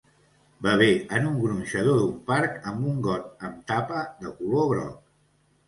[0.67, 5.01] bebè en un gronxador d'un parc amb un got amb tapa de color groc.